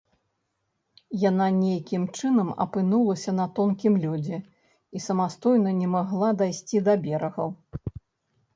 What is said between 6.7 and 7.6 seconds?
да берагу.